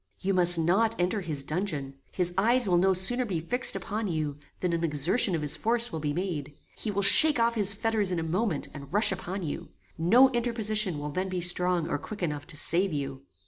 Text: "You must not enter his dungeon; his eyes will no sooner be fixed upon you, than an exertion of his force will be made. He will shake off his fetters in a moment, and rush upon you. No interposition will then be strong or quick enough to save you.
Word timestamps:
"You 0.19 0.33
must 0.33 0.57
not 0.57 0.95
enter 0.97 1.21
his 1.21 1.43
dungeon; 1.43 1.93
his 2.11 2.33
eyes 2.35 2.67
will 2.67 2.79
no 2.79 2.91
sooner 2.91 3.23
be 3.23 3.39
fixed 3.39 3.75
upon 3.75 4.07
you, 4.07 4.39
than 4.59 4.73
an 4.73 4.83
exertion 4.83 5.35
of 5.35 5.43
his 5.43 5.55
force 5.55 5.91
will 5.91 5.99
be 5.99 6.11
made. 6.11 6.55
He 6.75 6.89
will 6.89 7.03
shake 7.03 7.39
off 7.39 7.53
his 7.53 7.75
fetters 7.75 8.11
in 8.11 8.17
a 8.17 8.23
moment, 8.23 8.67
and 8.73 8.91
rush 8.91 9.11
upon 9.11 9.43
you. 9.43 9.69
No 9.99 10.31
interposition 10.31 10.97
will 10.97 11.11
then 11.11 11.29
be 11.29 11.39
strong 11.39 11.87
or 11.87 11.99
quick 11.99 12.23
enough 12.23 12.47
to 12.47 12.57
save 12.57 12.91
you. 12.91 13.27